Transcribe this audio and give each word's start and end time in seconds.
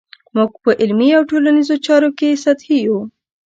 موږ 0.35 0.51
په 0.63 0.69
علمي 0.81 1.09
او 1.17 1.23
ټولنیزو 1.29 1.75
چارو 1.85 2.09
کې 2.17 2.41
سطحي 2.43 2.77
یو. 2.87 2.99